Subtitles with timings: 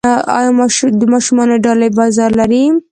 [0.37, 0.51] آیا
[0.99, 2.63] د ماشومانو ډالۍ بازار لري؟